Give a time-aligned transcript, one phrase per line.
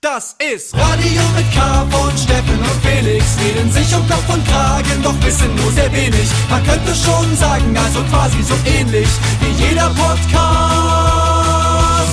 [0.00, 3.36] Das ist Radio mit K von Steffen und Felix.
[3.40, 6.30] Reden sich um Kopf und Kragen, doch wissen nur sehr wenig.
[6.48, 9.08] Man könnte schon sagen, also quasi so ähnlich
[9.40, 10.14] wie jeder Podcast.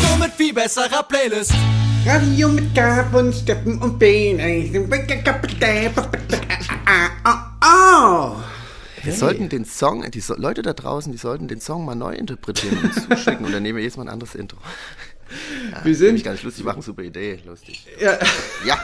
[0.01, 1.53] Nur mit viel besserer Playlist.
[2.07, 4.75] Radio mit K von Steffen und Felix.
[7.63, 8.35] Oh.
[9.03, 12.15] Wir sollten den Song, die so Leute da draußen, die sollten den Song mal neu
[12.15, 14.57] interpretieren und zuschicken und dann nehmen wir jedes Mal ein anderes Intro.
[15.71, 17.85] Ja, Wir sind- nicht lustig machen, super Idee, lustig.
[17.99, 18.17] Ja.
[18.65, 18.77] Ja,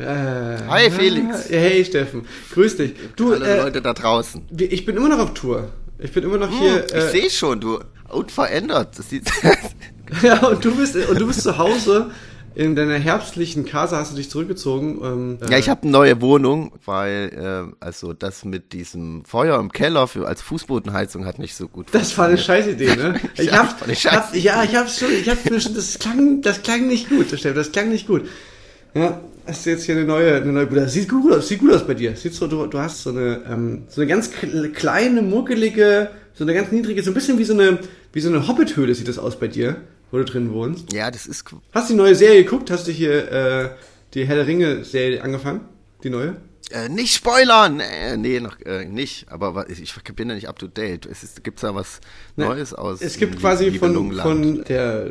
[0.68, 1.48] Hi Felix.
[1.50, 2.94] Hey Steffen, grüß dich.
[3.16, 4.42] Du, alle äh, Leute da draußen.
[4.56, 5.70] ich bin immer noch auf Tour.
[5.98, 6.84] Ich bin immer noch hier.
[6.86, 8.96] ich äh, sehe schon, du unverändert.
[8.98, 9.24] Das sieht
[10.22, 12.10] Ja, und du bist und du bist zu Hause
[12.58, 14.98] in deiner herbstlichen Casa hast du dich zurückgezogen.
[15.02, 19.70] Ähm, Ja, ich habe eine neue Wohnung, weil äh, also das mit diesem Feuer im
[19.70, 21.86] Keller für als Fußbodenheizung hat nicht so gut.
[21.92, 23.20] Das war eine Scheißidee, ne?
[23.38, 24.38] Ich Ja, hab, das war eine hab, Scheißidee.
[24.40, 27.54] ja, ich hab's schon, ich hab's mir schon, das klang, das klang nicht gut, Steffen,
[27.54, 28.22] das klang nicht gut.
[28.94, 31.72] Ja, hast du jetzt hier eine neue, eine neue, das sieht gut aus, sieht gut
[31.72, 32.16] aus bei dir.
[32.16, 36.42] Sieht so, du, du hast so eine, ähm, so eine ganz kle- kleine, muckelige, so
[36.42, 37.78] eine ganz niedrige, so ein bisschen wie so eine,
[38.12, 39.76] wie so eine Hobbit-Höhle sieht das aus bei dir,
[40.10, 40.92] wo du drin wohnst.
[40.92, 42.70] Ja, das ist Hast du die neue Serie geguckt?
[42.70, 43.70] Hast du hier, äh,
[44.14, 45.60] die Herr der Ringe-Serie angefangen?
[46.02, 46.36] Die neue?
[46.70, 47.80] äh, nicht spoilern.
[47.80, 49.26] Äh, nee, noch äh, nicht.
[49.30, 51.06] Aber ich, ich bin ja nicht up to date.
[51.06, 52.00] Es ist, gibt's da was
[52.36, 53.00] Neues aus?
[53.00, 55.10] Es gibt quasi von, von der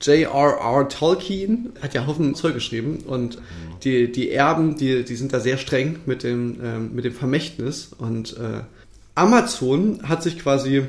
[0.00, 0.88] J.R.R.
[0.88, 3.38] Tolkien, hat ja Haufen Zeug geschrieben und
[3.82, 7.90] die, die Erben, die, die sind da sehr streng mit dem, ähm, mit dem Vermächtnis
[7.98, 8.62] und äh,
[9.14, 10.84] Amazon hat sich quasi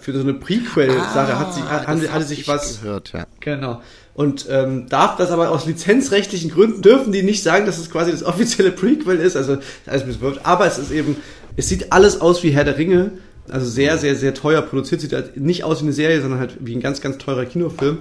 [0.00, 3.12] für so eine Prequel-Sache hat sie, Ah, haben, das hatte hab sich ich was gehört,
[3.12, 3.26] ja.
[3.40, 3.80] Genau.
[4.14, 8.10] Und ähm, darf das aber aus lizenzrechtlichen Gründen dürfen die nicht sagen, dass es quasi
[8.10, 9.36] das offizielle Prequel ist.
[9.36, 10.40] Also alles verwirrt.
[10.44, 11.16] Aber es ist eben,
[11.56, 13.12] es sieht alles aus wie Herr der Ringe.
[13.48, 15.00] Also sehr, sehr, sehr teuer produziert.
[15.00, 17.98] Sieht halt nicht aus wie eine Serie, sondern halt wie ein ganz, ganz teurer Kinofilm.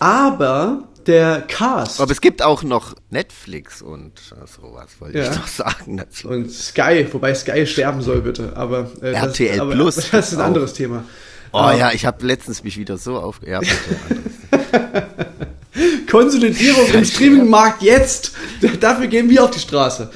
[0.00, 5.30] Aber der Cast Aber es gibt auch noch Netflix und äh, sowas, wollte Ja.
[5.30, 6.28] ich doch sagen dazu.
[6.28, 8.52] und Sky, wobei Sky sterben soll bitte.
[8.54, 10.46] Aber äh, das, RTL aber, Plus aber das ist ein auch.
[10.46, 11.04] anderes Thema.
[11.52, 13.40] Oh ja, ich habe letztens mich wieder so auf...
[13.44, 13.60] Ja.
[16.10, 18.32] Konsolidierung im Streaming-Markt jetzt.
[18.80, 20.10] Dafür gehen wir auf die Straße.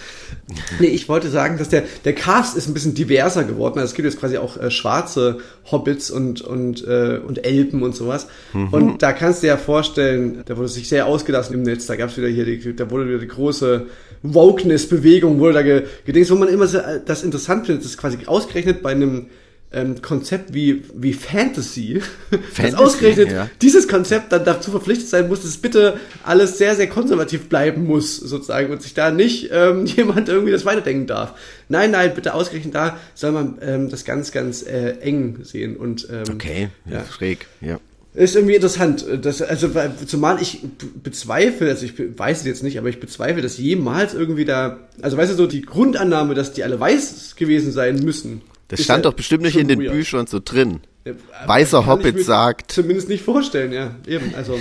[0.80, 3.78] Nee, ich wollte sagen, dass der, der Cast ist ein bisschen diverser geworden.
[3.78, 5.38] Also es gibt jetzt quasi auch äh, schwarze
[5.70, 8.26] Hobbits und, und, äh, und Elben und sowas.
[8.52, 11.86] Und da kannst du dir ja vorstellen, da wurde sich sehr ausgelassen im Netz.
[11.86, 13.86] Da gab es wieder hier, die, da wurde wieder die große
[14.22, 17.98] Wokeness-Bewegung, wurde da ge, gedings, wo man immer so, äh, das interessant findet, das ist
[17.98, 19.26] quasi ausgerechnet bei einem
[19.72, 22.00] ähm, Konzept wie, wie Fantasy,
[22.30, 23.50] das Fantasy, ausgerechnet ja.
[23.60, 28.16] dieses Konzept dann dazu verpflichtet sein muss, dass bitte alles sehr, sehr konservativ bleiben muss,
[28.16, 31.34] sozusagen, und sich da nicht ähm, jemand irgendwie das weiterdenken darf.
[31.68, 35.76] Nein, nein, bitte ausgerechnet da soll man ähm, das ganz, ganz äh, eng sehen.
[35.76, 36.98] Und ähm, Okay, ja.
[36.98, 37.04] Ja.
[37.10, 37.78] schräg, ja.
[38.14, 39.06] ist irgendwie interessant.
[39.22, 43.00] Das, also, weil- zumal ich be- bezweifle, also ich weiß es jetzt nicht, aber ich
[43.00, 47.36] bezweifle, dass jemals irgendwie da, also weißt du, so die Grundannahme, dass die alle weiß
[47.36, 48.42] gewesen sein müssen.
[48.72, 49.92] Das stand ja doch bestimmt nicht in den weird.
[49.92, 50.80] Büchern so drin.
[51.04, 51.12] Ja,
[51.46, 53.94] Weißer Hobbit mir sagt- Zumindest nicht vorstellen, ja.
[54.06, 54.58] Eben, also.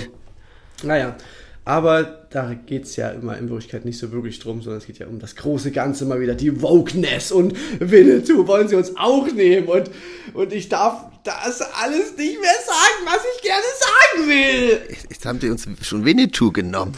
[0.82, 1.16] Naja.
[1.64, 5.06] Aber da geht's ja immer in Wirklichkeit nicht so wirklich drum, sondern es geht ja
[5.06, 9.68] um das große Ganze mal wieder, die Wokeness und Winnetou wollen sie uns auch nehmen
[9.68, 9.88] und,
[10.34, 14.96] und ich darf das alles nicht mehr sagen, was ich gerne sagen will.
[15.08, 16.94] Jetzt haben die uns schon Winnetou genommen.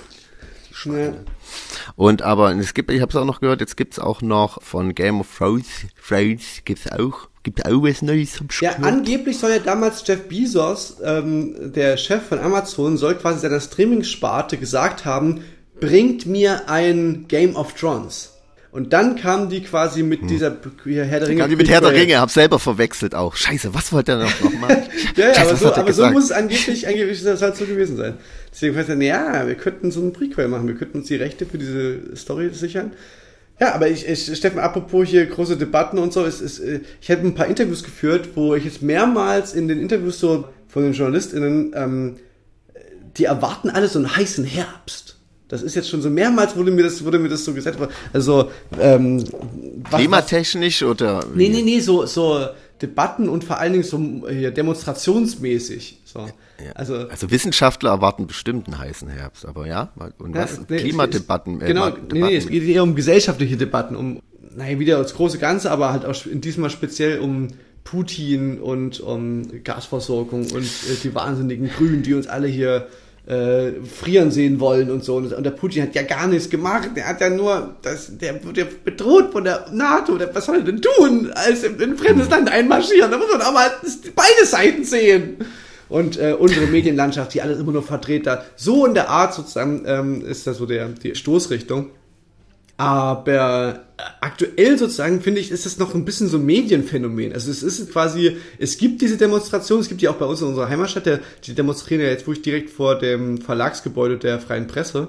[0.87, 1.13] Ja.
[1.97, 4.95] Und aber es gibt, ich habe es auch noch gehört, jetzt gibt's auch noch von
[4.95, 5.67] Game of Thrones,
[6.07, 8.85] Thrones gibt's auch, gibt's auch was Neues am Ja, Start.
[8.85, 14.57] angeblich soll ja damals Jeff Bezos, ähm, der Chef von Amazon, soll quasi seiner Streaming-Sparte
[14.59, 15.45] gesagt haben,
[15.81, 18.34] bringt mir ein Game of Thrones.
[18.75, 21.43] Und dann kam die quasi mit dieser B- Herr der Ringe.
[21.43, 21.93] Kam die mit Herr der.
[21.93, 23.37] Ringe, hab selber verwechselt auch.
[23.37, 24.83] Scheiße, was wollte er noch, machen?
[25.17, 27.55] Ja, ja, Scheiße, aber, so, er aber so muss es angeblich, angeblich soll es halt
[27.57, 28.15] so gewesen sein.
[28.53, 31.47] Deswegen weiß er, ja, wir könnten so einen Prequel machen, wir könnten uns die Rechte
[31.47, 32.91] für diese Story sichern.
[33.61, 37.13] Ja, aber ich, ich Steffen, apropos hier große Debatten und so, es ist, äh, ich
[37.13, 40.95] habe ein paar Interviews geführt, wo ich jetzt mehrmals in den Interviews so von den
[40.95, 42.17] JournalistInnen, ähm,
[43.17, 45.17] die erwarten alle so einen heißen Herbst.
[45.55, 47.79] Das ist jetzt schon so mehrmals wurde mir das, wurde mir das so gesagt.
[48.13, 49.23] Also, ähm,
[49.89, 51.25] was- Klimatechnisch oder?
[51.33, 52.45] Nee, nee, nee, so, so
[52.83, 53.97] Debatten und vor allen Dingen so
[54.29, 56.01] hier, demonstrationsmäßig.
[56.05, 56.19] So.
[56.65, 56.73] Ja.
[56.75, 60.57] Also, Also Wissenschaftler erwarten bestimmt einen heißen Herbst, aber ja, und was?
[60.57, 61.61] ja, nee, Klimadebatten.
[61.61, 62.61] äh, Genau, Ma- nee, nee, es Debatten.
[62.61, 64.21] geht eher um gesellschaftliche Debatten, um,
[64.57, 67.49] naja, wieder das große Ganze, aber halt auch in diesem Mal speziell um
[67.85, 72.89] Putin und um Gasversorgung und äh, die wahnsinnigen Grünen, die uns alle hier
[73.27, 75.17] äh, frieren sehen wollen und so.
[75.17, 76.91] Und, der Putin hat ja gar nichts gemacht.
[76.95, 80.19] Der hat ja nur, das, der wird ja bedroht von der NATO.
[80.33, 83.11] Was soll er denn tun, als in in ein fremdes Land einmarschieren?
[83.11, 83.75] Da muss man aber halt
[84.15, 85.37] beide Seiten sehen.
[85.89, 88.45] und äh, unsere Medienlandschaft, die alles immer nur verdreht da.
[88.57, 91.91] So in der Art sozusagen ähm, ist das so der, die Stoßrichtung.
[92.77, 93.85] Aber
[94.21, 97.33] aktuell sozusagen finde ich, ist es noch ein bisschen so ein Medienphänomen.
[97.33, 100.49] Also es ist quasi, es gibt diese Demonstration, es gibt die auch bei uns in
[100.49, 105.09] unserer Heimatstadt, der, die demonstrieren ja jetzt wirklich direkt vor dem Verlagsgebäude der Freien Presse.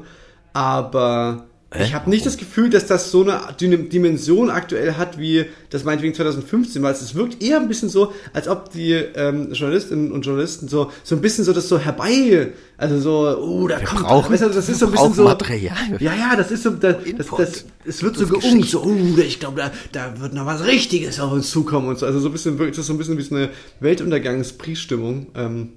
[0.53, 1.47] Aber
[1.83, 6.13] ich habe nicht das Gefühl, dass das so eine Dimension aktuell hat, wie das meinetwegen
[6.13, 6.91] 2015 war.
[6.91, 11.15] Es wirkt eher ein bisschen so, als ob die ähm, Journalistinnen und Journalisten so so
[11.15, 14.49] ein bisschen so das so herbei, also so, oh, da Wir kommt, brauchen- weißt du,
[14.49, 15.75] das ist so ein bisschen so, Material.
[15.99, 19.39] ja, ja, das ist so, das, das, das, es wird so geungt, so, oh, ich
[19.39, 22.05] glaube, da, da wird noch was Richtiges auf uns zukommen und so.
[22.05, 23.49] Also so ein bisschen, wirklich, das ist so ein bisschen wie so eine
[23.79, 25.27] Weltuntergangspriestimmung.
[25.35, 25.69] Ähm,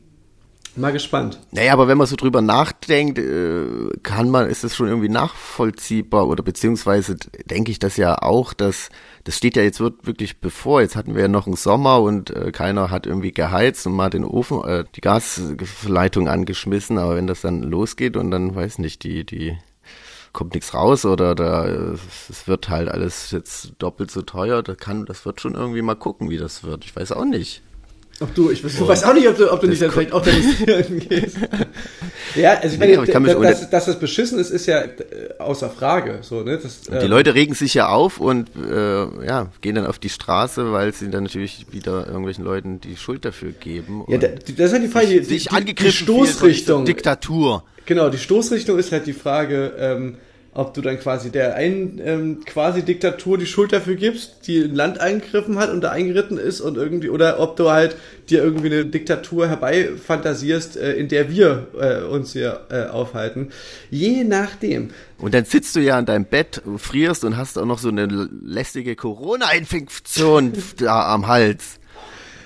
[0.78, 1.38] mal gespannt.
[1.50, 6.28] Naja, aber wenn man so drüber nachdenkt, äh, kann man, ist es schon irgendwie nachvollziehbar
[6.28, 7.16] oder beziehungsweise
[7.46, 8.88] denke ich das ja auch, dass
[9.24, 10.80] das steht ja jetzt wirklich bevor.
[10.80, 14.08] Jetzt hatten wir ja noch einen Sommer und äh, keiner hat irgendwie geheizt und mal
[14.08, 16.96] den Ofen, äh, die Gasleitung angeschmissen.
[16.96, 19.58] Aber wenn das dann losgeht und dann weiß nicht, die die
[20.32, 25.04] kommt nichts raus oder da es wird halt alles jetzt doppelt so teuer, da kann
[25.04, 26.84] das wird schon irgendwie mal gucken, wie das wird.
[26.84, 27.62] Ich weiß auch nicht.
[28.20, 30.22] Ob du, ich weiß, weiß auch nicht, ob du, ob du nicht dann vielleicht auch
[30.22, 31.36] demonstrieren gehst.
[32.34, 34.80] ja, also ich meine, aber ich kann mich dass, dass, das beschissen ist, ist ja
[34.80, 34.88] äh,
[35.38, 36.18] außer Frage.
[36.22, 36.58] So, ne?
[36.60, 40.72] das, Die Leute regen sich ja auf und äh, ja, gehen dann auf die Straße,
[40.72, 44.04] weil sie dann natürlich wieder irgendwelchen Leuten die Schuld dafür geben.
[44.08, 46.84] Ja, da- das ist halt die Frage, die, die, sich die, die dieser Stoßrichtung.
[46.86, 47.62] Diktatur.
[47.86, 50.16] Genau, die Stoßrichtung ist halt die Frage, ähm,
[50.58, 54.74] ob du dann quasi der einen ähm, quasi Diktatur die Schuld dafür gibst, die ein
[54.74, 57.94] Land eingegriffen hat und da eingeritten ist und irgendwie, oder ob du halt
[58.28, 63.52] dir irgendwie eine Diktatur herbeifantasierst, äh, in der wir äh, uns hier äh, aufhalten.
[63.88, 64.90] Je nachdem.
[65.18, 68.28] Und dann sitzt du ja an deinem Bett, frierst und hast auch noch so eine
[68.42, 71.78] lästige Corona-Infektion da am Hals.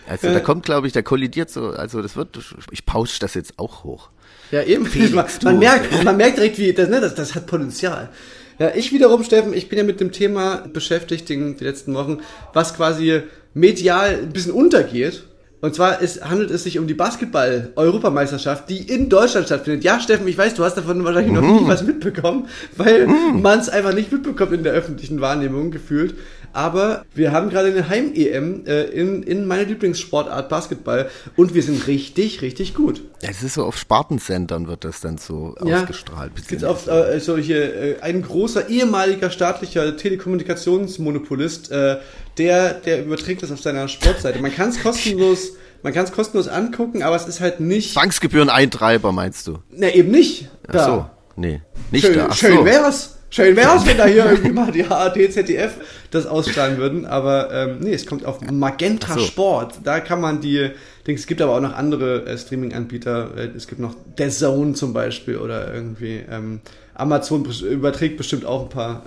[0.06, 2.38] Also da kommt, glaube ich, da kollidiert so, also das wird,
[2.73, 4.11] ich pausch das jetzt auch hoch.
[4.52, 4.87] Ja, eben.
[4.87, 8.10] Felix, man, man, merkt, man merkt direkt, wie das, ne, das, das hat Potenzial.
[8.58, 12.19] Ja, ich wiederum, Steffen, ich bin ja mit dem Thema beschäftigt die, die letzten Wochen,
[12.52, 13.22] was quasi
[13.54, 15.25] medial ein bisschen untergeht.
[15.62, 19.85] Und zwar ist, handelt es sich um die Basketball-Europameisterschaft, die in Deutschland stattfindet.
[19.85, 23.69] Ja, Steffen, ich weiß, du hast davon wahrscheinlich noch nie was mitbekommen, weil man es
[23.69, 26.17] einfach nicht mitbekommt in der öffentlichen Wahrnehmung gefühlt.
[26.53, 31.87] Aber wir haben gerade eine Heim-EM äh, in, in meiner Lieblingssportart Basketball und wir sind
[31.87, 33.03] richtig, richtig gut.
[33.20, 36.32] Es ist so auf Spartencentern wird das dann so ausgestrahlt.
[36.37, 41.99] Es gibt auf äh, solche, äh, ein großer ehemaliger staatlicher Telekommunikationsmonopolist, äh,
[42.38, 44.40] der, der überträgt das auf seiner Sportseite.
[44.40, 45.52] Man kann es kostenlos,
[45.82, 49.58] man kann es kostenlos angucken, aber es ist halt nicht, Zwangsgebühren-Eintreiber meinst du?
[49.70, 50.49] na eben nicht.
[50.69, 50.84] Ach da.
[50.87, 51.06] so,
[51.37, 52.29] nee, nicht schön, da.
[52.31, 52.64] Ach schön so.
[52.64, 53.17] wär's.
[53.31, 55.73] Schön wär's, wenn da hier irgendwie mal die ARD, ZDF
[56.11, 59.25] das ausstrahlen würden, aber ähm, nee, es kommt auf Magenta Ach so.
[59.25, 59.76] Sport.
[59.84, 60.70] Da kann man die,
[61.06, 63.31] Dings, es gibt aber auch noch andere äh, Streaming-Anbieter.
[63.34, 66.61] Äh, es gibt noch The Zone zum Beispiel oder irgendwie ähm,
[66.93, 69.06] Amazon überträgt bestimmt auch ein paar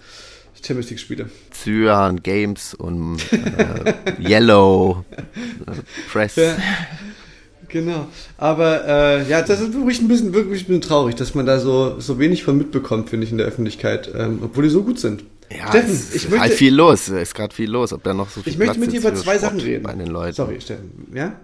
[0.63, 1.29] Champions League-Spiele.
[1.51, 5.71] Cyan Games und äh, Yellow äh,
[6.11, 6.35] Press.
[6.35, 6.57] Ja.
[7.67, 8.07] Genau.
[8.37, 11.59] Aber äh, ja, das ist wirklich ein bisschen, wirklich ein bisschen traurig, dass man da
[11.59, 14.99] so, so wenig von mitbekommt, finde ich, in der Öffentlichkeit, ähm, obwohl die so gut
[14.99, 15.23] sind.
[15.51, 17.07] Ja, Steffen, es ist ich möchte, halt viel los.
[17.07, 17.93] Es ist gerade viel los.
[17.93, 19.83] Ob da noch so viel ich möchte Platz mit dir über zwei Sport Sachen reden.
[19.83, 20.33] Bei den Leuten.
[20.33, 21.07] Sorry, Steffen.
[21.13, 21.35] Ja?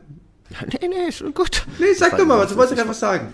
[0.68, 1.66] Nee, nee, schon gut.
[1.80, 3.28] Nee, sag doch mal was, du wolltest gerade was sagen.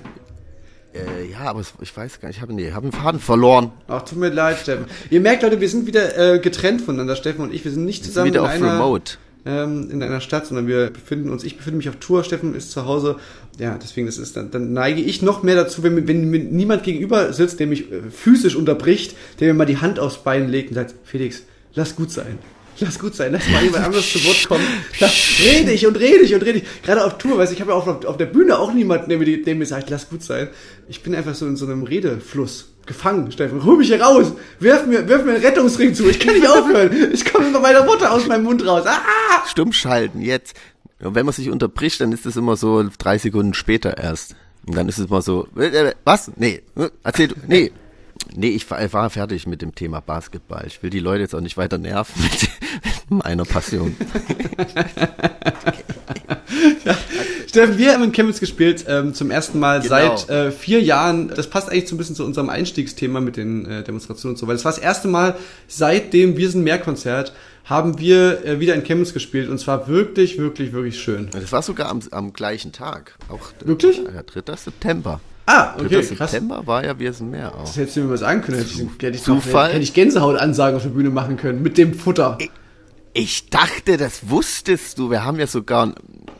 [0.97, 2.37] Äh, ja, aber ich weiß gar nicht.
[2.37, 3.71] Ich habe nee, hab einen Faden verloren.
[3.87, 4.85] Ach, tut mir leid, Steffen.
[5.09, 7.63] Ihr merkt, Leute, wir sind wieder äh, getrennt voneinander, Steffen und ich.
[7.63, 9.13] Wir sind nicht Wir sind zusammen wieder in auf einer, Remote.
[9.45, 12.71] ähm, in einer Stadt, sondern wir befinden uns, ich befinde mich auf Tour, Steffen ist
[12.71, 13.17] zu Hause.
[13.59, 16.39] Ja, deswegen, das ist dann, dann neige ich noch mehr dazu, wenn, mir- wenn mir
[16.39, 20.49] niemand gegenüber sitzt, der mich äh, physisch unterbricht, der mir mal die Hand aufs Bein
[20.49, 22.37] legt und sagt, Felix, lass gut sein.
[22.79, 24.63] Lass gut sein, lass mal jemand anderes zu Wort kommen.
[24.99, 26.81] Da rede ich und rede ich und rede ich.
[26.83, 29.09] Gerade auf Tour, weißt du, ich habe ja auch auf, auf der Bühne auch niemanden,
[29.09, 30.49] der mir, der mir sagt, lass gut sein.
[30.87, 33.63] Ich bin einfach so in so einem Redefluss gefangen, Steffen.
[33.63, 34.31] Hol mich hier raus.
[34.59, 36.09] Wirf mir, wirf mir einen Rettungsring zu.
[36.09, 37.11] Ich kann nicht aufhören.
[37.13, 38.83] Ich komme immer meiner Mutter aus meinem Mund raus.
[38.85, 39.45] Ah!
[39.47, 40.55] Stumm schalten, jetzt.
[40.99, 44.35] Und wenn man sich unterbricht, dann ist es immer so drei Sekunden später erst.
[44.65, 46.31] Und dann ist es immer so, äh, äh, was?
[46.35, 47.71] Nee, äh, erzähl du, nee.
[48.35, 50.63] Nee, ich war, war fertig mit dem Thema Basketball.
[50.67, 52.49] Ich will die Leute jetzt auch nicht weiter nerven mit
[53.23, 53.95] meiner Passion.
[57.47, 59.89] Steffen, wir haben in Chemnitz gespielt, ähm, zum ersten Mal Genau.
[59.89, 61.29] seit äh, vier Jahren.
[61.29, 64.47] Das passt eigentlich so ein bisschen zu unserem Einstiegsthema mit den äh, Demonstrationen und so,
[64.47, 65.35] weil das war das erste Mal
[65.67, 67.33] seit dem Wir sind mehr Konzert
[67.65, 71.29] haben wir äh, wieder in Chemnitz gespielt und zwar wirklich, wirklich, wirklich schön.
[71.31, 73.15] Das war sogar am, am gleichen Tag.
[73.27, 73.97] Auch Wirklich?
[73.97, 74.55] Ja, 3.
[74.55, 75.19] September.
[75.47, 75.85] Ah, 3.
[75.85, 76.31] okay, krass.
[76.31, 77.61] September war ja Wir sind mehr auch.
[77.61, 79.69] Das hättest du mir sagen können, hätte ich, Zufall?
[79.69, 82.37] hätte ich Gänsehautansagen auf der Bühne machen können mit dem Futter.
[83.13, 85.09] Ich dachte, das wusstest du.
[85.09, 85.95] Wir haben ja sogar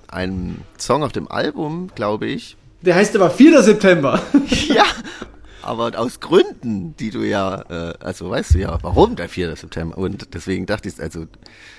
[0.10, 2.58] einem Song auf dem Album, glaube ich.
[2.82, 3.64] Der heißt aber 4.
[3.64, 4.22] September.
[4.68, 4.84] ja,
[5.68, 9.56] aber aus Gründen, die du ja, äh, also weißt du ja, warum der 4.
[9.56, 9.98] September.
[9.98, 11.26] Und deswegen dachte ich, also,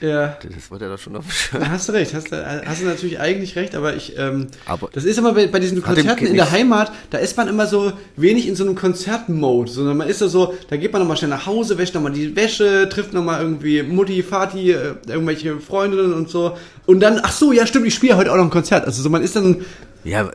[0.01, 0.37] ja.
[0.43, 1.25] das wurde ja doch schon auf.
[1.53, 5.19] Hast du recht, hast, hast du natürlich eigentlich recht, aber ich, ähm, aber das ist
[5.19, 8.57] immer bei, bei diesen Konzerten in der Heimat, da ist man immer so wenig in
[8.57, 11.79] so einem Konzertmode, sondern man ist da so, da geht man nochmal schnell nach Hause,
[11.79, 16.57] wäscht nochmal die Wäsche, trifft nochmal irgendwie Mutti, Vati, äh, irgendwelche Freundinnen und so.
[16.87, 18.85] Und dann, ach so, ja stimmt, ich spiele heute auch noch ein Konzert.
[18.85, 19.65] Also so, man ist dann,
[20.05, 20.31] ja,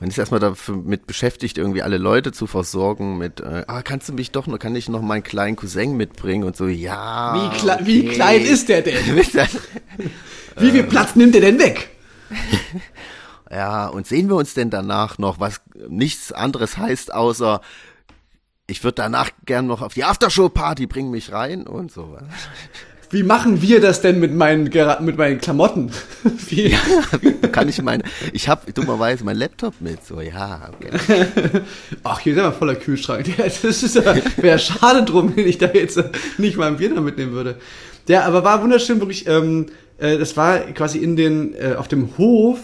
[0.00, 4.12] man ist erstmal damit beschäftigt, irgendwie alle Leute zu versorgen mit, äh, ah, kannst du
[4.12, 7.34] mich doch noch, kann ich noch meinen kleinen Cousin mitbringen und so, ja.
[7.34, 7.86] Wie, kle okay.
[7.86, 8.96] wie klein ist der denn?
[10.56, 11.90] wie viel Platz nimmt der denn weg?
[13.50, 17.60] ja, und sehen wir uns denn danach noch, was nichts anderes heißt, außer
[18.66, 22.18] ich würde danach gern noch auf die Aftershow-Party, bring mich rein und so
[23.10, 24.64] wie machen wir das denn mit meinen,
[25.00, 25.90] mit meinen Klamotten?
[26.48, 26.68] Wie?
[26.68, 26.78] Ja,
[27.52, 31.26] kann ich meine, ich habe dummerweise meinen Laptop mit, so, ja, okay.
[32.04, 33.26] Ach, hier ist aber voller Kühlschrank.
[33.36, 33.94] Das ist
[34.36, 36.02] wäre schade drum, wenn ich da jetzt
[36.38, 37.56] nicht mal ein Bier mitnehmen würde.
[38.08, 39.66] Ja, aber war wunderschön, wirklich, ähm,
[39.98, 42.58] äh, das war quasi in den, äh, auf dem Hof,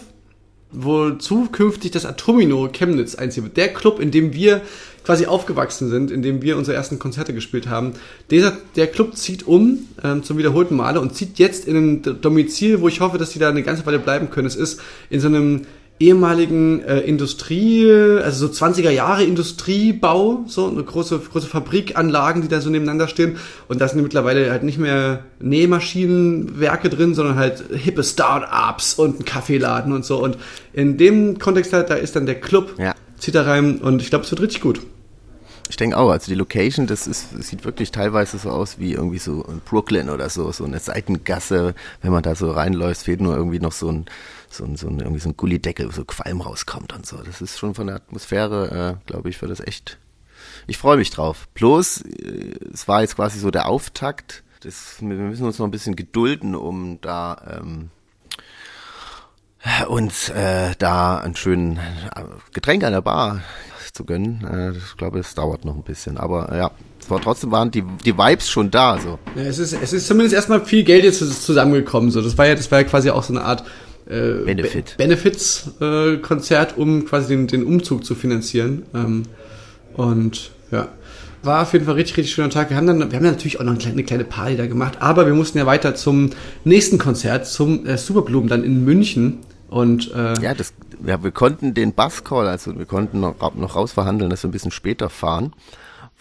[0.71, 3.57] wo zukünftig das Atomino Chemnitz einziehen wird.
[3.57, 4.61] Der Club, in dem wir
[5.03, 7.93] quasi aufgewachsen sind, in dem wir unsere ersten Konzerte gespielt haben.
[8.29, 12.81] Dieser, der Club zieht um ähm, zum wiederholten Male und zieht jetzt in ein Domizil,
[12.81, 14.47] wo ich hoffe, dass sie da eine ganze Weile bleiben können.
[14.47, 14.79] Es ist
[15.09, 15.65] in so einem
[15.99, 22.61] ehemaligen äh, Industrie, also so 20er Jahre Industriebau, so eine große, große Fabrikanlagen, die da
[22.61, 23.37] so nebeneinander stehen.
[23.67, 29.25] Und da sind mittlerweile halt nicht mehr Nähmaschinenwerke drin, sondern halt hippe Start-ups und ein
[29.25, 30.21] Kaffeeladen und so.
[30.21, 30.37] Und
[30.73, 32.95] in dem Kontext halt, da ist dann der Club, ja.
[33.23, 34.81] Zieht da rein und ich glaube, es wird richtig gut.
[35.69, 38.93] Ich denke auch, also die Location, das ist, das sieht wirklich teilweise so aus wie
[38.93, 41.73] irgendwie so in Brooklyn oder so, so eine Seitengasse.
[42.01, 44.05] Wenn man da so reinläuft, fehlt nur irgendwie noch so ein
[44.49, 47.17] so ein, so ein, irgendwie so ein Gullideckel, wo so Qualm rauskommt und so.
[47.17, 49.97] Das ist schon von der Atmosphäre, äh, glaube ich, für das echt.
[50.67, 51.47] Ich freue mich drauf.
[51.53, 54.43] Bloß, äh, es war jetzt quasi so der Auftakt.
[54.59, 57.89] Das, wir müssen uns noch ein bisschen gedulden, um da ähm,
[59.87, 63.41] uns äh, da einen schönen äh, Getränk an der Bar
[63.93, 64.45] zu gönnen.
[64.51, 66.17] Äh, ich glaube, es dauert noch ein bisschen.
[66.17, 66.71] Aber äh, ja,
[67.07, 68.99] war trotzdem waren die, die Vibes schon da.
[68.99, 69.19] So.
[69.35, 72.11] Ja, es ist, es ist zumindest erstmal viel Geld jetzt zusammengekommen.
[72.11, 72.21] So.
[72.21, 73.63] Das war ja, das war ja quasi auch so eine Art
[74.07, 74.97] äh, Benefit.
[74.97, 78.83] Be Benefits-Konzert, äh, um quasi den, den Umzug zu finanzieren.
[78.93, 79.23] Ähm,
[79.95, 80.89] und ja,
[81.43, 82.69] war auf jeden Fall richtig, richtig schöner Tag.
[82.69, 84.65] Wir haben dann, wir haben dann natürlich auch noch eine kleine, eine kleine Party da
[84.65, 86.31] gemacht, aber wir mussten ja weiter zum
[86.63, 89.39] nächsten Konzert, zum äh, Superblumen dann in München.
[89.73, 90.71] Und, äh, ja, das,
[91.03, 94.69] ja, wir konnten den Buzzcall, also wir konnten noch, noch rausverhandeln, dass wir ein bisschen
[94.69, 95.51] später fahren.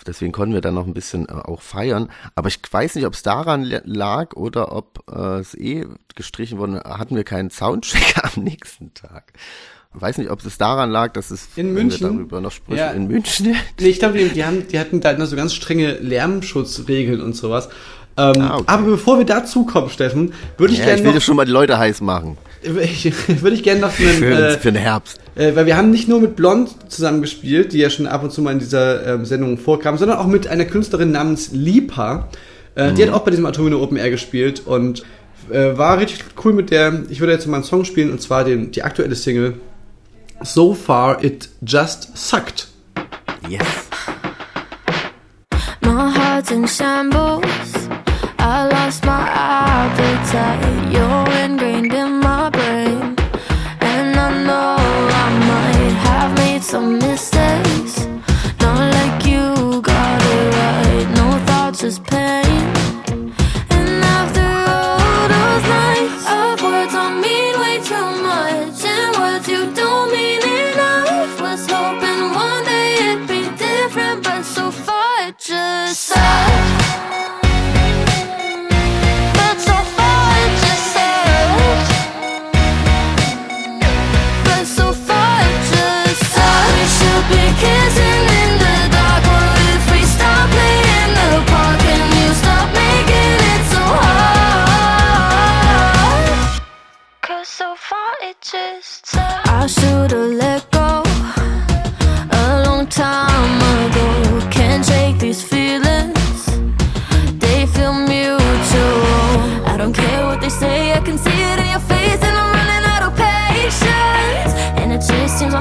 [0.06, 2.08] Deswegen konnten wir dann noch ein bisschen äh, auch feiern.
[2.34, 6.82] Aber ich weiß nicht, ob es daran lag oder ob äh, es eh gestrichen wurde.
[6.84, 9.34] Hatten wir keinen Soundcheck am nächsten Tag.
[9.94, 12.78] Ich weiß nicht, ob es daran lag, dass es in München darüber noch sprechen.
[12.78, 12.90] Ja.
[12.92, 13.54] In München.
[13.78, 17.68] nee, ich glaube, die, die, haben, die hatten da so ganz strenge Lärmschutzregeln und sowas.
[18.16, 18.64] Ähm, ah, okay.
[18.66, 21.00] Aber bevor wir dazu kommen, Steffen, würde ich ja, gerne.
[21.00, 22.36] Ich will noch, schon mal die Leute heiß machen.
[22.62, 25.18] würde ich gerne noch einen, für, äh, für den Herbst.
[25.34, 28.32] Äh, weil wir haben nicht nur mit Blond zusammen gespielt, die ja schon ab und
[28.32, 32.28] zu mal in dieser ähm, Sendung vorkam, sondern auch mit einer Künstlerin namens Lipa.
[32.74, 32.94] Äh, mhm.
[32.94, 35.02] Die hat auch bei diesem Atomino Open Air gespielt und
[35.50, 37.02] äh, war richtig cool mit der.
[37.08, 39.54] Ich würde jetzt mal einen Song spielen und zwar den, die aktuelle Single
[40.42, 42.68] So Far It Just Sucked.
[43.48, 43.62] Yes.
[45.80, 47.81] My heart's in shambles.
[48.44, 50.92] I lost my appetite.
[50.92, 51.31] You're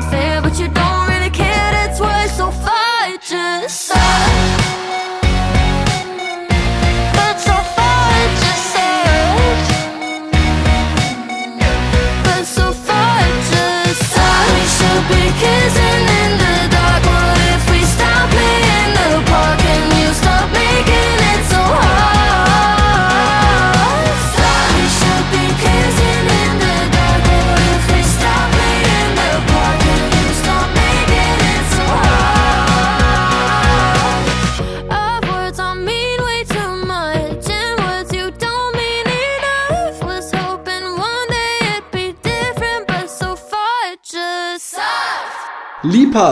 [0.10, 0.91] don't you don't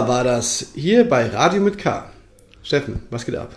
[0.07, 2.09] War das hier bei Radio mit K.
[2.63, 3.51] Steffen, was geht ab?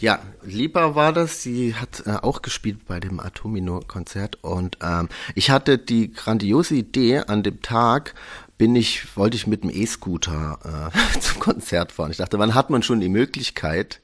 [0.00, 1.42] Ja, Lipa war das.
[1.42, 7.18] Sie hat äh, auch gespielt bei dem Atomino-Konzert und ähm, ich hatte die grandiose Idee,
[7.18, 8.14] an dem Tag
[8.58, 12.10] bin ich, wollte ich mit dem E-Scooter äh, zum Konzert fahren.
[12.10, 14.00] Ich dachte, wann hat man schon die Möglichkeit,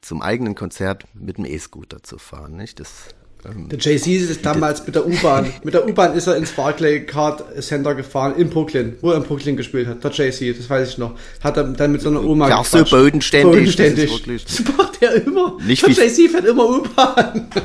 [0.00, 2.78] zum eigenen Konzert mit dem E-Scooter zu fahren, nicht?
[2.78, 3.08] Das
[3.44, 5.52] ähm, Der Jay-Z ist damals mit der U-Bahn.
[5.64, 9.22] mit der U-Bahn ist er ins Barclay Card Center gefahren in Brooklyn, wo er in
[9.24, 10.02] Brooklyn gespielt hat.
[10.02, 11.12] Der Jay-Z, das weiß ich noch.
[11.42, 14.10] Hat er dann mit so einer Oma Ja, so bodenständig, Bodenständig.
[14.10, 15.58] das wirklich- Das macht er immer.
[15.66, 17.48] Nicht der Jay-Z fährt immer U-Bahn.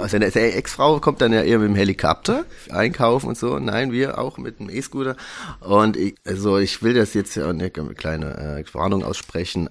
[0.00, 3.58] Also seine seine Ex-Frau kommt dann ja eher mit dem Helikopter einkaufen und so.
[3.58, 5.14] Nein, wir auch mit dem E-Scooter.
[5.60, 9.68] Und ich, also ich will das jetzt ja eine kleine äh, Warnung aussprechen.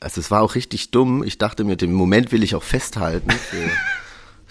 [0.00, 1.22] Also es war auch richtig dumm.
[1.22, 3.56] Ich dachte mir, den Moment will ich auch festhalten für,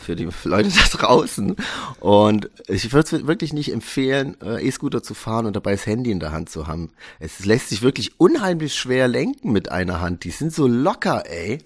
[0.09, 1.55] für die Leute da draußen.
[1.99, 6.11] Und ich würde es wirklich nicht empfehlen, äh, E-Scooter zu fahren und dabei das Handy
[6.11, 6.91] in der Hand zu haben.
[7.19, 10.23] Es lässt sich wirklich unheimlich schwer lenken mit einer Hand.
[10.23, 11.59] Die sind so locker, ey.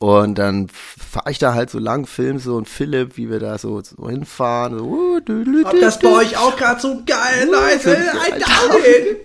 [0.00, 3.58] Und dann fahre ich da halt so lang, film so und Philipp, wie wir da
[3.58, 4.78] so, so hinfahren.
[4.78, 6.06] So, uh, dü, dü, Ob dü, das dü.
[6.06, 7.80] bei euch auch gerade so geil, Leute?
[7.82, 8.40] so Ein.
[8.40, 9.16] Daumen.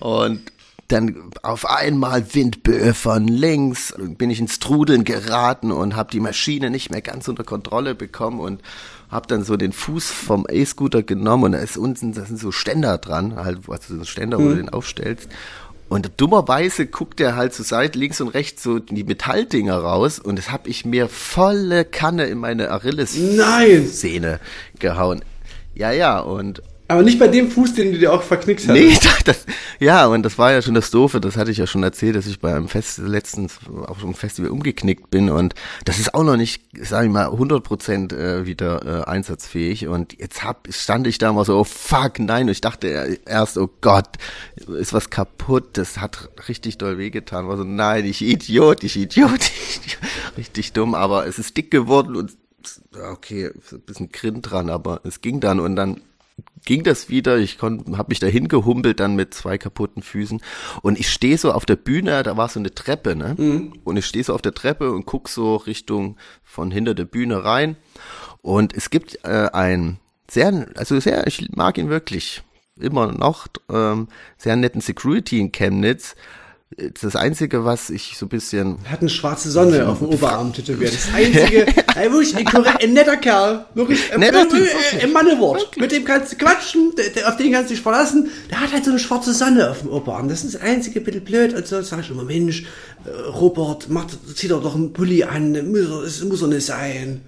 [0.00, 0.52] Und
[0.92, 6.70] dann auf einmal Windböe von links, bin ich ins Trudeln geraten und habe die Maschine
[6.70, 8.60] nicht mehr ganz unter Kontrolle bekommen und
[9.10, 12.52] habe dann so den Fuß vom E-Scooter genommen und da ist unten, da sind so
[12.52, 15.28] Ständer dran, halt, also so Ständer, wo du den aufstellst.
[15.88, 20.36] Und dummerweise guckt er halt zur Seite, links und rechts so die Metalldinger raus und
[20.36, 24.40] das habe ich mir volle Kanne in meine Achilles-Szene
[24.78, 25.22] gehauen.
[25.74, 28.74] Ja, ja, und Aber nicht bei dem Fuß, den du dir auch verknickst hast.
[28.74, 29.46] Nee, das,
[29.80, 32.26] ja, und das war ja schon das Doofe, das hatte ich ja schon erzählt, dass
[32.26, 35.54] ich beim Fest letztens auf einem Festival umgeknickt bin und
[35.86, 40.20] das ist auch noch nicht, sag ich mal, 100 Prozent äh, wieder äh, einsatzfähig und
[40.20, 43.70] jetzt hab, stand ich da mal so, oh fuck, nein, und ich dachte erst, oh
[43.80, 44.08] Gott,
[44.78, 49.40] ist was kaputt, das hat richtig doll wehgetan, war so, nein, ich Idiot, ich Idiot,
[49.86, 49.96] ich,
[50.36, 52.32] richtig dumm, aber es ist dick geworden und
[53.10, 56.02] okay, ein bisschen Grin dran, aber es ging dann und dann
[56.64, 57.38] ging das wieder.
[57.38, 60.40] Ich konnte, habe mich da hingehumpelt dann mit zwei kaputten Füßen
[60.82, 62.22] und ich stehe so auf der Bühne.
[62.22, 63.34] Da war so eine Treppe, ne?
[63.84, 67.44] Und ich stehe so auf der Treppe und guck so Richtung von hinter der Bühne
[67.44, 67.76] rein.
[68.42, 72.42] Und es gibt äh, ein sehr, also sehr, ich mag ihn wirklich
[72.78, 76.16] immer noch, ähm, sehr netten Security in Chemnitz.
[77.02, 80.52] Das Einzige, was ich so ein bisschen Er hat eine schwarze Sonne auf dem Oberarm
[80.52, 80.94] tätowiert.
[80.94, 83.66] Das einzige, er wirklich ein, korrekt- ein netter Kerl.
[83.74, 84.68] Wirklich, äh, Netter äh, Typ,
[85.00, 85.76] äh, Im Mannewort.
[85.76, 88.30] Mit dem kannst du quatschen, der, der, auf den kannst du dich verlassen.
[88.50, 90.28] Der hat halt so eine schwarze Sonne auf dem Oberarm.
[90.28, 91.52] Das ist das einzige bisschen blöd.
[91.54, 92.64] Und so sag ich immer, Mensch,
[93.04, 95.52] äh, Robert, mach, zieh doch doch einen Pulli an.
[95.70, 97.20] Muss, er- es muss doch nicht sein.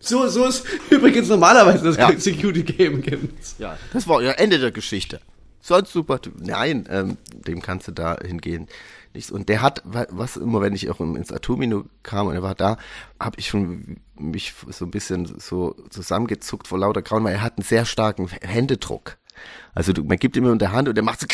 [0.00, 2.10] So, so ist übrigens normalerweise das Ja.
[2.18, 3.44] Security Game gibt.
[3.58, 5.20] Ja, das war ja Ende der Geschichte.
[5.60, 6.20] Sonst super.
[6.20, 6.34] Typ.
[6.40, 8.66] Nein, ähm, dem kannst du da hingehen.
[9.12, 9.30] Nichts.
[9.30, 12.54] Und der hat, wa- was immer, wenn ich auch ins Atomino kam und er war
[12.54, 12.76] da,
[13.18, 17.58] habe ich schon mich so ein bisschen so zusammengezuckt vor lauter Grauen, weil er hat
[17.58, 19.16] einen sehr starken Händedruck.
[19.74, 21.26] Also du, man gibt ihm in der Hand und der macht so,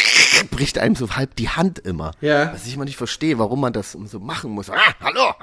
[0.50, 2.12] bricht einem so halb die Hand immer.
[2.20, 2.52] Ja.
[2.52, 4.70] Was ich immer nicht verstehe, warum man das so machen muss.
[4.70, 5.34] Ah, hallo!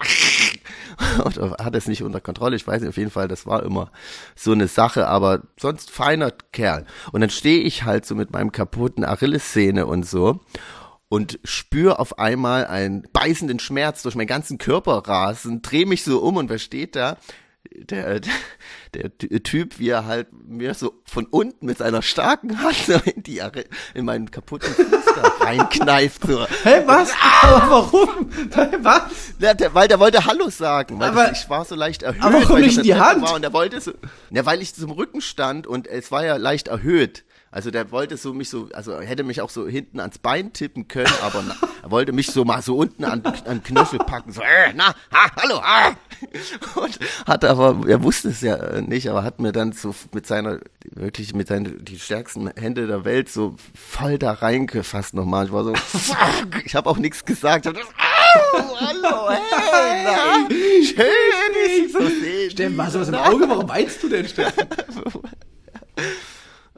[1.23, 2.55] Und er hat es nicht unter Kontrolle.
[2.55, 3.91] Ich weiß nicht, auf jeden Fall, das war immer
[4.35, 6.85] so eine Sache, aber sonst feiner Kerl.
[7.11, 10.39] Und dann stehe ich halt so mit meinem kaputten Achillessehne und so
[11.13, 16.19] und spüre auf einmal einen beißenden Schmerz durch meinen ganzen Körper rasen, drehe mich so
[16.19, 17.17] um und wer steht da?
[17.71, 18.19] Der,
[18.93, 23.23] der, der Typ, wie er halt mir so von unten mit seiner starken Hand in
[23.23, 23.41] die
[23.93, 26.27] in meinen kaputten Fuß da reinkneift.
[26.27, 26.45] So.
[26.63, 27.11] Hä, was?
[27.41, 28.29] Aber warum?
[28.83, 29.03] Was?
[29.39, 32.21] Der, der, weil der wollte Hallo sagen, weil Aber- das, ich war so leicht erhöht.
[32.21, 33.21] Aber warum nicht die Hand?
[33.23, 33.93] War und der wollte so,
[34.29, 37.23] ja, weil ich zum Rücken stand und es war ja leicht erhöht.
[37.53, 40.87] Also der wollte so mich so, also hätte mich auch so hinten ans Bein tippen
[40.87, 44.41] können, aber na, er wollte mich so mal so unten an, an Knöchel packen, so,
[44.41, 45.91] äh, na, ha, hallo, ah.
[46.73, 50.25] Und hat aber, er wusste es ja äh, nicht, aber hat mir dann so mit
[50.25, 50.61] seiner,
[50.95, 55.45] wirklich mit seinen, die stärksten Hände der Welt so voll da reingefasst nochmal.
[55.45, 57.67] Ich war so, fuck, ich habe auch nichts gesagt.
[57.67, 62.49] Ich hab das, Au, hallo, hey, na, schön, dich zu sehen.
[62.49, 63.47] Steffen, hast du was im Auge?
[63.47, 64.65] Warum weinst du denn, Steffen?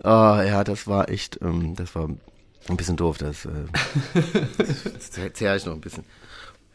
[0.05, 2.07] Oh, ja, das war echt, ähm, das war
[2.67, 3.49] ein bisschen doof, das, äh,
[4.93, 6.03] das zerre ich noch ein bisschen.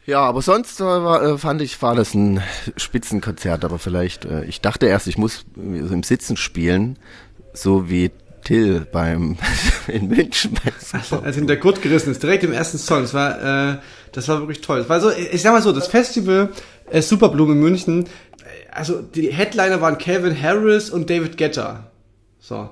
[0.05, 2.41] Ja, aber sonst äh, war, fand ich, war das ein
[2.75, 6.99] Spitzenkonzert, aber vielleicht, äh, ich dachte erst, ich muss im Sitzen spielen,
[7.53, 8.11] so wie
[8.43, 9.37] Till beim,
[9.87, 13.03] in München beim als ihm der Gurt gerissen ist, direkt im ersten Song.
[13.03, 13.77] Das war, äh,
[14.11, 14.79] das war wirklich toll.
[14.79, 16.49] Es war so, ich sag mal so, das Festival
[16.89, 18.07] äh, Superblume in München, äh,
[18.71, 21.91] also die Headliner waren Calvin Harris und David Guetta.
[22.39, 22.71] So.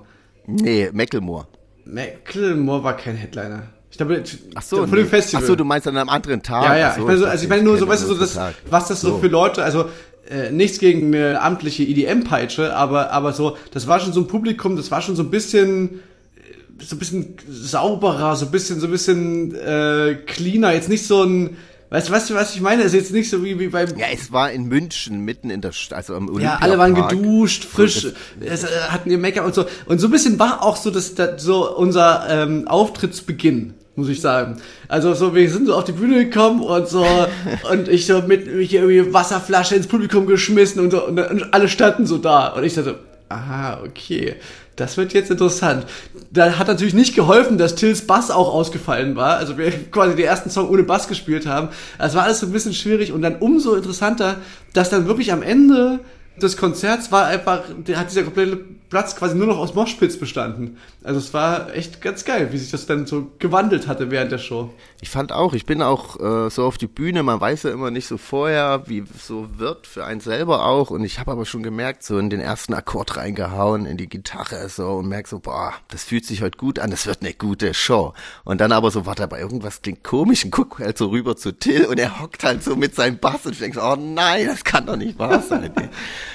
[0.56, 1.48] Nee, Mecklemore.
[1.86, 3.64] Macklemore war kein Headliner.
[3.92, 4.24] Ich glaube,
[4.56, 5.06] Ach so, von dem nee.
[5.06, 5.44] Festival.
[5.44, 6.64] Ach so, du meinst an einem anderen Tag.
[6.64, 6.94] Ja, ja.
[6.94, 8.56] So, ich meine, so, also ich meine nur so, weißt du, so das Tag.
[8.70, 9.18] was das so, So.
[9.18, 9.86] für Leute, also
[10.30, 14.76] äh, nichts gegen eine amtliche EDM-Peitsche, aber aber so, das war schon so ein Publikum,
[14.76, 16.02] das war schon so ein bisschen
[16.38, 21.08] äh, so ein bisschen sauberer, so ein bisschen so ein bisschen äh, cleaner, jetzt nicht
[21.08, 21.58] so ein
[21.90, 22.84] Weißt du, du, was ich meine?
[22.84, 25.62] Es ist jetzt nicht so wie, wie beim Ja, es war in München, mitten in
[25.62, 26.64] der Stadt, also am Ja, Olympiapark.
[26.64, 28.10] alle waren geduscht, frisch, So,
[28.42, 29.66] es, äh, hatten ihr Make-up und so.
[29.88, 34.22] Und so ein bisschen war auch so, das, das so unser ähm, Auftrittsbeginn, muss ich
[34.22, 34.62] sagen.
[34.88, 37.04] Also so, wir sind so auf die Bühne gekommen und so
[37.72, 41.68] und ich so mit mich irgendwie Wasserflasche ins Publikum geschmissen und so und, und alle
[41.68, 43.00] standen so da und ich dachte,
[43.30, 44.36] aha, okay.
[44.80, 45.86] Das wird jetzt interessant.
[46.32, 49.38] Da hat natürlich nicht geholfen, dass Tills Bass auch ausgefallen war.
[49.38, 51.70] Also wir quasi den ersten Song ohne Bass gespielt haben.
[51.98, 54.38] Das war alles so ein bisschen schwierig und dann umso interessanter,
[54.74, 56.00] dass dann wirklich am Ende
[56.40, 58.58] des Konzerts war einfach, der hat dieser komplette
[58.90, 60.78] Platz quasi nur noch aus Moshpits bestanden.
[61.04, 64.40] Also es war echt ganz geil, wie sich das dann so gewandelt hatte während der
[64.40, 64.74] Show.
[65.02, 67.92] Ich fand auch, ich bin auch äh, so auf die Bühne, man weiß ja immer
[67.92, 70.90] nicht so vorher, wie so wird für einen selber auch.
[70.90, 74.68] Und ich habe aber schon gemerkt, so in den ersten Akkord reingehauen, in die Gitarre
[74.70, 77.76] so und merk so, boah, das fühlt sich heute gut an, das wird eine gute
[77.76, 78.14] Show.
[78.44, 81.52] Und dann aber so, warte, aber irgendwas klingt komisch und guck halt so rüber zu
[81.52, 84.48] Till und er hockt halt so mit seinem Bass und ich denk so, oh nein,
[84.48, 85.72] das kann doch nicht wahr sein.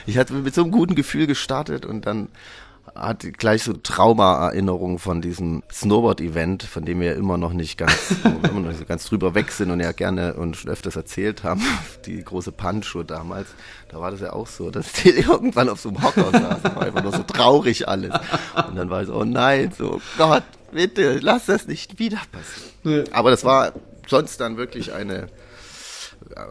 [0.06, 2.28] Ich hatte mit so einem guten Gefühl gestartet und dann
[2.94, 8.60] hatte gleich so Trauma-Erinnerungen von diesem Snowboard-Event, von dem wir immer noch nicht ganz, immer
[8.60, 11.62] noch nicht so ganz drüber weg sind und ja gerne und schon öfters erzählt haben,
[12.06, 13.48] die große Pancho damals,
[13.88, 16.76] da war das ja auch so, dass die irgendwann auf so einem Hocker saß, das
[16.76, 18.14] war einfach nur so traurig alles.
[18.68, 23.08] Und dann war ich so, oh nein, so Gott, bitte, lass das nicht wieder passieren.
[23.12, 23.72] Aber das war
[24.06, 25.28] sonst dann wirklich eine,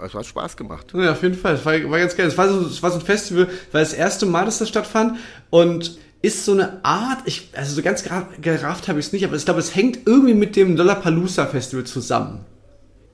[0.06, 0.94] es hat Spaß gemacht.
[0.94, 1.54] Ja, auf jeden Fall.
[1.54, 2.28] Das war, war ganz geil.
[2.28, 5.18] Es war, so, es war so ein Festival, weil das erste Mal, dass das stattfand
[5.50, 8.04] und ist so eine Art, ich, also so ganz
[8.42, 11.84] gerafft habe ich es nicht, aber ich glaube, es hängt irgendwie mit dem Lollapalooza Festival
[11.84, 12.46] zusammen.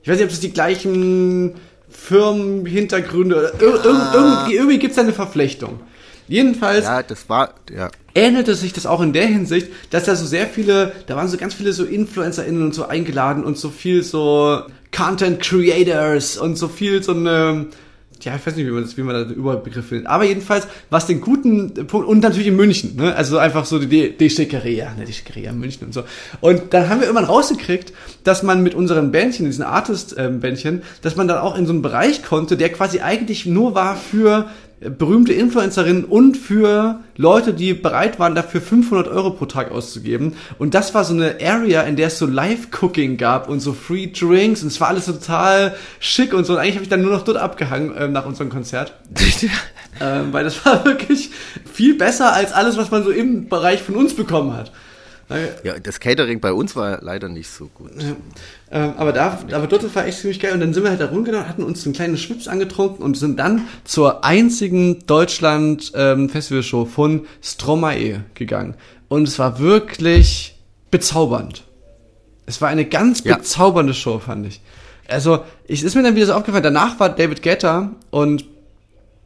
[0.02, 1.56] Ich weiß nicht, ob es die gleichen
[1.88, 5.80] Firmenhintergründe oder ir ir irgendwie, irgendwie gibt es eine Verflechtung.
[6.28, 7.90] Jedenfalls Ja, das war, ja.
[8.14, 11.36] ähnelte sich das auch in der Hinsicht, dass da so sehr viele, da waren so
[11.36, 16.68] ganz viele so InfluencerInnen und so eingeladen und so viel so Content Creators und so
[16.68, 17.66] viel so eine,
[18.22, 20.06] ja, ich weiß nicht, wie man das, wie man da Überbegriff findet.
[20.06, 23.14] Aber jedenfalls, was den guten Punkt, und natürlich in München, ne?
[23.14, 26.02] Also einfach so die, die Schickeria, ne, die Schickeria in München und so.
[26.40, 27.92] Und dann haben wir irgendwann rausgekriegt,
[28.24, 32.22] dass man mit unseren Bändchen, diesen Artist-Bändchen, dass man dann auch in so einen Bereich
[32.22, 38.34] konnte, der quasi eigentlich nur war für berühmte Influencerinnen und für Leute, die bereit waren,
[38.34, 40.36] dafür 500 Euro pro Tag auszugeben.
[40.58, 44.06] Und das war so eine Area, in der es so Live-Cooking gab und so Free
[44.06, 46.54] Drinks und es war alles total schick und so.
[46.54, 48.94] Und eigentlich habe ich dann nur noch dort abgehangen ähm, nach unserem Konzert.
[50.00, 51.30] ähm, weil das war wirklich
[51.70, 54.72] viel besser als alles, was man so im Bereich von uns bekommen hat.
[55.62, 57.90] Ja, das Catering bei uns war leider nicht so gut.
[58.70, 60.52] Ähm, aber da, aber dort war echt ziemlich geil.
[60.52, 63.38] Und dann sind wir halt da rumgegangen, hatten uns einen kleinen Schwips angetrunken und sind
[63.38, 68.74] dann zur einzigen Deutschland ähm, Festivalshow von Stromae gegangen.
[69.08, 70.56] Und es war wirklich
[70.90, 71.64] bezaubernd.
[72.46, 73.36] Es war eine ganz Ja.
[73.36, 74.60] bezaubernde Show, fand ich.
[75.08, 78.44] Also, ich ist mir dann wieder so aufgefallen, danach war David Guetta und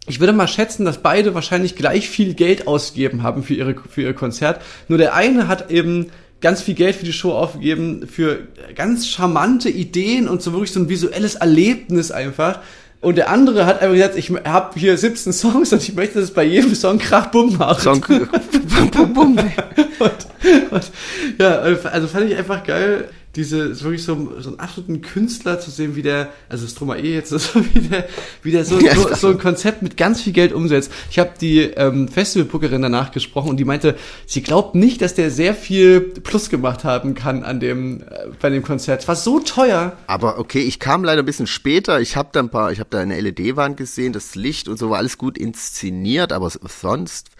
[0.06, 4.02] ich würde mal schätzen, dass beide wahrscheinlich gleich viel Geld ausgegeben haben für, ihre, für
[4.02, 4.60] ihr Konzert.
[4.88, 9.70] Nur der eine hat eben ganz viel Geld für die Show aufgegeben, für ganz charmante
[9.70, 12.60] Ideen und so wirklich so ein visuelles Erlebnis einfach.
[13.00, 16.24] Und der andere hat einfach gesagt, ich habe hier 17 Songs und ich möchte, dass
[16.24, 17.82] es bei jedem Song Krach Bumm macht.
[17.82, 19.36] Song, bum, bum, bum.
[19.36, 20.90] und, und,
[21.38, 25.96] ja, also fand ich einfach geil, diese wirklich so, so einen absoluten Künstler zu sehen,
[25.96, 28.08] wie der, also Stromae jetzt, so wie der,
[28.42, 30.92] wie der so, Ja, so, so ein Konzept mit ganz viel Geld umsetzt.
[31.10, 35.30] Ich habe die ähm, Festivalbookerin danach gesprochen und die meinte, sie glaubt nicht, dass der
[35.30, 39.02] sehr viel Plus gemacht haben kann an dem äh, bei dem Konzert.
[39.02, 39.96] Es war so teuer.
[40.06, 42.00] Aber okay, ich kam leider ein bisschen später.
[42.00, 44.90] Ich habe da ein paar, ich habe da eine LED-Wand gesehen, das Licht und so
[44.90, 47.30] war alles gut inszeniert, aber sonst,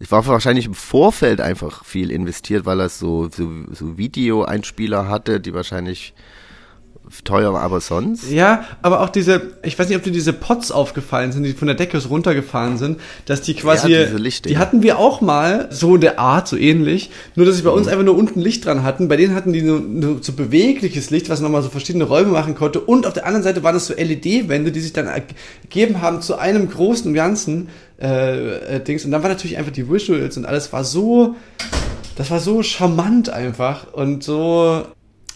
[0.00, 5.40] ich war wahrscheinlich im Vorfeld einfach viel investiert, weil er so, so, so Videoeinspieler hatte,
[5.40, 6.14] die wahrscheinlich
[7.24, 8.30] teuer aber sonst.
[8.30, 11.66] Ja, aber auch diese, ich weiß nicht, ob dir diese Pots aufgefallen sind, die von
[11.66, 14.06] der Decke runtergefahren sind, dass die quasi, Ja,
[14.46, 17.70] die hatten wir auch mal, so in der Art, so ähnlich, nur dass sie bei
[17.70, 17.92] uns Mhm.
[17.92, 21.28] einfach nur unten Licht dran hatten, bei denen hatten die nur, nur so bewegliches Licht,
[21.28, 23.94] was nochmal so verschiedene Räume machen konnte und auf der anderen Seite waren es so
[23.94, 27.68] LED-Wände, die sich dann ergeben haben zu einem großen Ganzen,
[28.00, 31.34] äh, äh, Dings und dann war natürlich einfach die Visuals und alles war so,
[32.16, 34.84] das war so charmant einfach und so,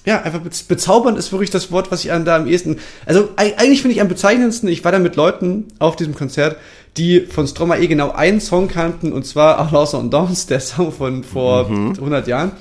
[0.04, 2.78] ja, einfach bez- bezaubernd ist wirklich das Wort, was ich an da am ehesten.
[3.06, 6.56] Also eig- eigentlich finde ich am bezeichnendsten, ich war da mit Leuten auf diesem Konzert,
[6.96, 11.24] die von Stromae genau einen Song kannten, und zwar Outlaws on Downs, der Song von
[11.24, 12.52] vor 100 Jahren.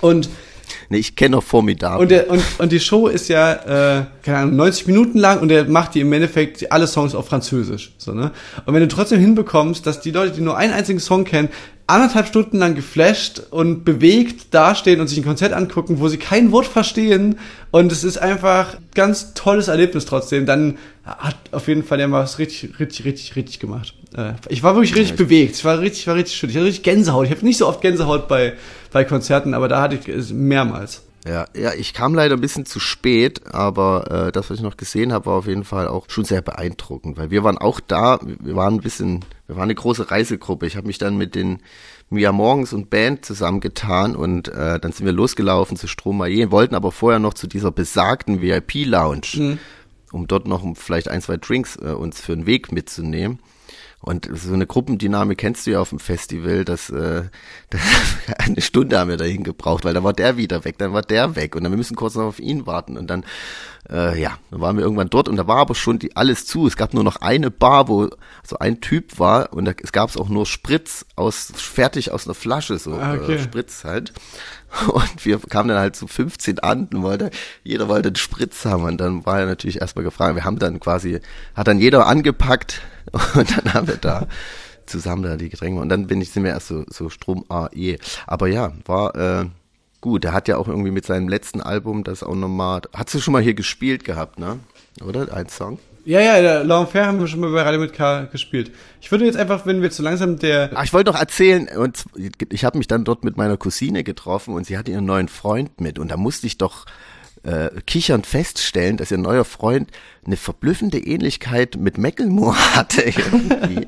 [0.00, 0.28] Und
[0.90, 2.00] Nee, ich kenne noch Formidable.
[2.02, 3.52] Und, der, und, und die Show ist ja,
[4.00, 7.26] äh, keine Ahnung, 90 Minuten lang und er macht die im Endeffekt alle Songs auf
[7.26, 7.92] Französisch.
[7.96, 8.32] So, ne?
[8.66, 11.48] Und wenn du trotzdem hinbekommst, dass die Leute, die nur einen einzigen Song kennen,
[11.86, 16.50] anderthalb Stunden lang geflasht und bewegt dastehen und sich ein Konzert angucken, wo sie kein
[16.50, 17.38] Wort verstehen
[17.70, 22.22] und es ist einfach ganz tolles Erlebnis trotzdem, dann hat auf jeden Fall der mal
[22.22, 23.94] was richtig, richtig, richtig, richtig gemacht.
[24.16, 25.56] Äh, ich war wirklich richtig bewegt.
[25.56, 26.48] Ich war richtig, war richtig schön.
[26.48, 27.26] Ich hatte richtig Gänsehaut.
[27.26, 28.54] Ich habe nicht so oft Gänsehaut bei,
[28.90, 31.02] bei Konzerten, aber da hatte ich es mehrmals.
[31.26, 34.76] Ja, ja, ich kam leider ein bisschen zu spät, aber äh, das, was ich noch
[34.76, 38.18] gesehen habe, war auf jeden Fall auch schon sehr beeindruckend, weil wir waren auch da,
[38.22, 40.66] wir waren ein bisschen, wir waren eine große Reisegruppe.
[40.66, 41.60] Ich habe mich dann mit den
[42.10, 46.92] Mia Morgens und Band zusammengetan und äh, dann sind wir losgelaufen zu Stromae, wollten aber
[46.92, 49.58] vorher noch zu dieser besagten VIP-Lounge, mhm.
[50.12, 53.38] um dort noch vielleicht ein, zwei Drinks äh, uns für den Weg mitzunehmen.
[54.04, 57.22] Und so eine Gruppendynamik kennst du ja auf dem Festival, dass äh,
[57.70, 57.80] das,
[58.36, 61.36] eine Stunde haben wir dahin gebraucht, weil da war der wieder weg, dann war der
[61.36, 63.24] weg und dann wir müssen kurz noch auf ihn warten und dann
[63.88, 66.66] äh, ja, dann waren wir irgendwann dort und da war aber schon die, alles zu.
[66.66, 68.10] Es gab nur noch eine Bar, wo
[68.42, 72.34] so ein Typ war und da, es gab auch nur Spritz aus fertig aus einer
[72.34, 73.36] Flasche so ah, okay.
[73.36, 74.12] äh, Spritz halt.
[74.88, 77.30] Und wir kamen dann halt zu 15 an und wollte,
[77.62, 80.34] jeder wollte einen Spritz haben und dann war er natürlich erstmal gefragt.
[80.34, 81.20] Wir haben dann quasi,
[81.54, 82.82] hat dann jeder angepackt
[83.34, 84.26] und dann haben wir da
[84.86, 87.98] zusammen da die Getränke und dann bin ich, sind wir erst so, so Strom AE.
[88.26, 89.46] Aber ja, war, äh,
[90.04, 90.24] gut.
[90.24, 92.82] Er hat ja auch irgendwie mit seinem letzten Album das auch nochmal.
[92.92, 94.58] Hast du schon mal hier gespielt gehabt, ne?
[95.02, 95.34] Oder?
[95.34, 95.78] Ein Song?
[96.04, 98.70] Ja, ja, L'Enfer haben wir schon mal bei Radio mit K gespielt.
[99.00, 100.70] Ich würde jetzt einfach, wenn wir zu langsam der.
[100.74, 102.04] Ach, ich wollte doch erzählen, und
[102.50, 105.80] ich habe mich dann dort mit meiner Cousine getroffen und sie hatte ihren neuen Freund
[105.80, 106.84] mit und da musste ich doch
[107.44, 109.90] äh, kichernd feststellen, dass ihr neuer Freund
[110.24, 113.86] eine verblüffende Ähnlichkeit mit Mecklemore hatte irgendwie.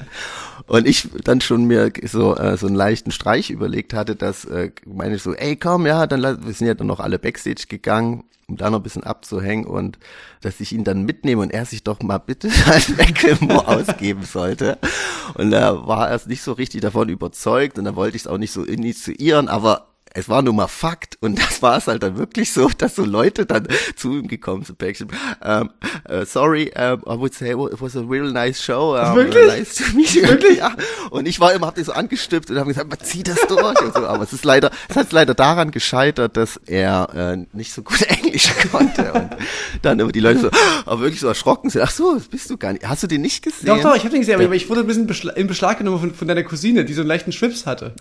[0.67, 4.73] Und ich dann schon mir so äh, so einen leichten Streich überlegt hatte, dass äh,
[4.85, 8.25] meine ich so, ey komm, ja, dann wir sind ja dann noch alle Backstage gegangen,
[8.49, 9.99] um da noch ein bisschen abzuhängen und
[10.41, 14.79] dass ich ihn dann mitnehme und er sich doch mal bitte als Macklemore ausgeben sollte.
[15.35, 18.39] Und da war er nicht so richtig davon überzeugt und da wollte ich es auch
[18.39, 22.17] nicht so initiieren, aber es war nur mal Fakt und das war es halt dann
[22.17, 24.77] wirklich so, dass so Leute dann zu ihm gekommen sind.
[25.45, 25.71] Um,
[26.11, 28.97] uh, sorry, um, I would say it was a real nice show.
[28.97, 29.47] Um, wirklich?
[29.47, 30.27] Nice to meet you.
[30.27, 30.59] Wirklich?
[30.59, 30.75] Ja.
[31.11, 33.81] Und ich war immer, hab dich so angestimmt und habe gesagt, man zieh das durch.
[33.83, 34.07] und so.
[34.07, 38.01] Aber es ist leider, es hat leider daran gescheitert, dass er äh, nicht so gut
[38.09, 39.37] Englisch konnte und
[39.83, 40.51] dann immer die Leute so,
[40.87, 41.83] aber wirklich so erschrocken sind.
[41.83, 42.89] Ach so, das bist du gar nicht.
[42.89, 43.67] Hast du den nicht gesehen?
[43.67, 46.15] Doch, doch, ich habe den gesehen, aber ich wurde ein bisschen in Beschlag genommen von,
[46.15, 47.95] von deiner Cousine, die so einen leichten Schwips hatte.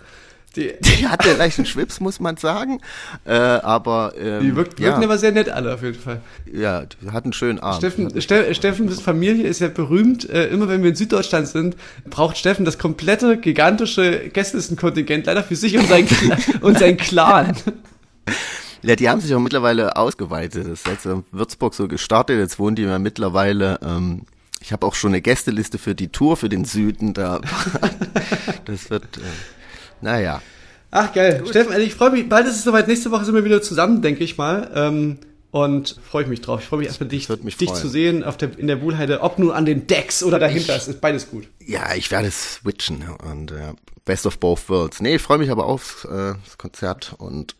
[0.56, 2.80] Die, die hatte leicht einen Schwips, muss man sagen.
[3.24, 5.06] Äh, aber ähm, die wirkt, wirken ja.
[5.06, 6.22] aber sehr nett alle auf jeden Fall.
[6.50, 7.78] Ja, die hatten einen schönen Abend.
[7.78, 10.28] Steffen, Ste Steffens Familie ist ja berühmt.
[10.28, 11.76] Äh, immer wenn wir in Süddeutschland sind,
[12.08, 16.08] braucht Steffen das komplette gigantische Gästelistenkontingent leider für sich und sein,
[16.62, 17.54] und sein Clan.
[18.82, 20.64] Ja, die haben sich auch mittlerweile ausgeweitet.
[20.66, 22.38] Das ist jetzt in Würzburg so gestartet.
[22.38, 23.78] Jetzt wohnen die ja mittlerweile.
[23.82, 24.22] Ähm,
[24.60, 27.12] ich habe auch schon eine Gästeliste für die Tour für den Süden.
[27.12, 27.40] Da,
[28.64, 29.18] das wird.
[29.18, 29.20] Äh,
[30.00, 30.42] naja.
[30.90, 31.40] Ach geil.
[31.40, 31.50] Gut.
[31.50, 34.24] Steffen, ich freue mich, bald ist es soweit, nächste Woche sind wir wieder zusammen, denke
[34.24, 34.70] ich mal.
[34.74, 35.18] Ähm,
[35.50, 36.60] und freue ich mich drauf.
[36.60, 39.54] Ich freue mich erstmal, dich, dich zu sehen auf der, in der Wuhlheide, ob nur
[39.54, 40.76] an den Decks oder dahinter.
[40.76, 41.48] Es ist beides gut.
[41.64, 43.72] Ja, ich werde switchen und äh,
[44.04, 45.00] Best of Both Worlds.
[45.00, 47.56] Nee, ich freue mich aber auf äh, das Konzert und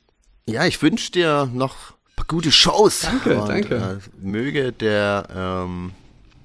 [0.48, 3.00] ja, ich wünsche dir noch ein paar gute Shows.
[3.00, 3.74] Danke, und, danke.
[3.76, 5.92] Äh, möge der, ähm,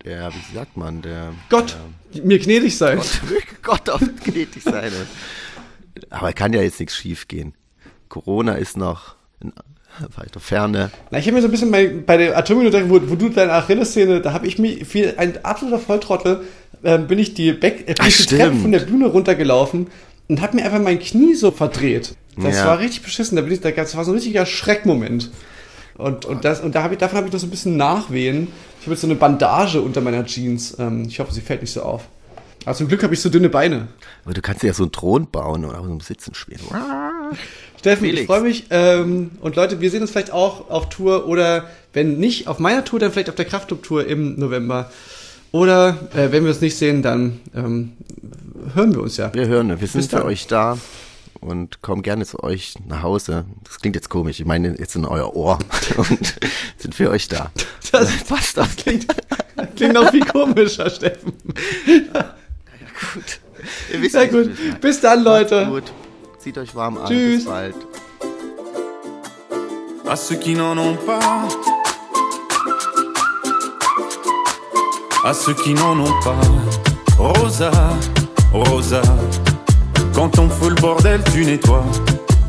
[0.05, 1.75] der, wie sagt man, der Gott
[2.13, 2.97] der, mir gnädig sein.
[2.97, 4.91] Gott, möge Gott auf gnädig sein.
[6.09, 7.53] Aber kann ja jetzt nichts schief gehen.
[8.09, 9.53] Corona ist noch in
[10.15, 10.91] weiter Ferne.
[11.09, 13.53] Na, ich habe mir so ein bisschen bei, bei der Atominotech, wo, wo du deine
[13.53, 16.43] Achilles-Szene, da habe ich mich wie ein absoluter Volltrottel,
[16.83, 19.87] äh, bin ich die, Back, äh, ich die Treppe von der Bühne runtergelaufen
[20.27, 22.15] und habe mir einfach mein Knie so verdreht.
[22.37, 22.67] Das ja.
[22.67, 23.35] war richtig beschissen.
[23.35, 25.29] Da bin ich, das war so ein richtiger Schreckmoment.
[25.97, 28.47] Und, und, das, und da hab ich, davon habe ich noch so ein bisschen Nachwehen.
[28.79, 30.77] Ich habe jetzt so eine Bandage unter meiner Jeans.
[30.79, 32.07] Ähm, ich hoffe, sie fällt nicht so auf.
[32.65, 33.87] Aber zum Glück habe ich so dünne Beine.
[34.23, 36.59] Aber du kannst ja so einen Thron bauen auch so ein Sitzen spielen.
[37.79, 38.21] Steffen, Felix.
[38.21, 38.65] ich freue mich.
[38.69, 42.85] Ähm, und Leute, wir sehen uns vielleicht auch auf Tour oder wenn nicht auf meiner
[42.85, 44.91] Tour, dann vielleicht auf der Kraftclub-Tour im November.
[45.51, 47.93] Oder äh, wenn wir es nicht sehen, dann ähm,
[48.73, 49.33] hören wir uns ja.
[49.33, 50.77] Wir hören, wir sind für euch da
[51.41, 53.45] und kommen gerne zu euch nach Hause.
[53.63, 55.59] Das klingt jetzt komisch, ich meine jetzt in euer Ohr
[55.97, 56.35] und
[56.77, 57.51] sind für euch da.
[57.91, 59.07] Das passt das klingt,
[59.75, 61.33] klingt auch viel komischer, Steffen.
[63.13, 64.11] gut.
[64.11, 64.81] Sehr gut.
[64.81, 65.65] Bis dann, Leute.
[65.67, 65.91] Gut.
[66.39, 67.07] Zieht euch warm an.
[67.07, 67.37] Tschüss.
[67.37, 67.75] Bis bald.
[70.07, 71.47] À ceux qui n'en ont pas,
[75.23, 76.41] à ceux qui n'en ont pas,
[77.17, 77.71] Rosa,
[78.51, 79.01] Rosa,
[80.13, 81.85] quand on fout le bordel, tu nettoies.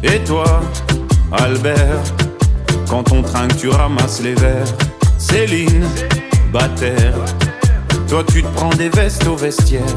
[0.03, 0.61] Et toi,
[1.31, 2.03] Albert,
[2.93, 4.67] Quand on trinque, tu ramasses les verres.
[5.17, 5.87] Céline,
[6.53, 7.17] Bataire.
[8.07, 9.97] Toi, tu te prends des vestes au vestiaire.